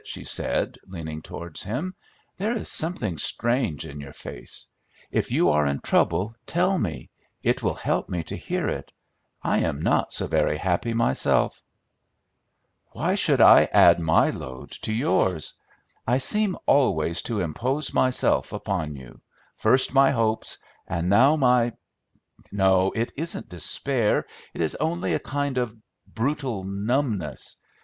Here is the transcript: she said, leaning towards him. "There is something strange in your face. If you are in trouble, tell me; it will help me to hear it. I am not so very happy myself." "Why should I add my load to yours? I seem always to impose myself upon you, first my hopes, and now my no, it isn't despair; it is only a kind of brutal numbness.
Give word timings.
she 0.03 0.23
said, 0.23 0.79
leaning 0.87 1.21
towards 1.21 1.61
him. 1.61 1.93
"There 2.37 2.57
is 2.57 2.71
something 2.71 3.19
strange 3.19 3.85
in 3.85 3.99
your 4.01 4.13
face. 4.13 4.65
If 5.11 5.29
you 5.31 5.51
are 5.51 5.67
in 5.67 5.79
trouble, 5.79 6.33
tell 6.47 6.79
me; 6.79 7.11
it 7.43 7.61
will 7.61 7.75
help 7.75 8.09
me 8.09 8.23
to 8.23 8.35
hear 8.35 8.67
it. 8.67 8.91
I 9.43 9.59
am 9.59 9.83
not 9.83 10.11
so 10.11 10.25
very 10.25 10.57
happy 10.57 10.93
myself." 10.93 11.63
"Why 12.93 13.13
should 13.13 13.41
I 13.41 13.65
add 13.65 13.99
my 13.99 14.31
load 14.31 14.71
to 14.81 14.91
yours? 14.91 15.53
I 16.07 16.17
seem 16.17 16.57
always 16.65 17.21
to 17.23 17.39
impose 17.41 17.93
myself 17.93 18.53
upon 18.53 18.95
you, 18.95 19.21
first 19.55 19.93
my 19.93 20.09
hopes, 20.09 20.57
and 20.87 21.09
now 21.09 21.35
my 21.35 21.73
no, 22.51 22.91
it 22.95 23.11
isn't 23.17 23.49
despair; 23.49 24.25
it 24.55 24.61
is 24.61 24.73
only 24.79 25.13
a 25.13 25.19
kind 25.19 25.59
of 25.59 25.77
brutal 26.07 26.63
numbness. 26.63 27.57